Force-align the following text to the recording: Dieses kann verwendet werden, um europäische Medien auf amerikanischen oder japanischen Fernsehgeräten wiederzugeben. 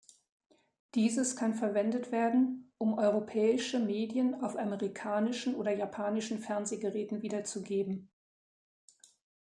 Dieses 0.95 1.35
kann 1.35 1.53
verwendet 1.53 2.11
werden, 2.11 2.73
um 2.79 2.97
europäische 2.97 3.77
Medien 3.77 4.33
auf 4.41 4.57
amerikanischen 4.57 5.53
oder 5.53 5.71
japanischen 5.71 6.39
Fernsehgeräten 6.39 7.21
wiederzugeben. 7.21 8.09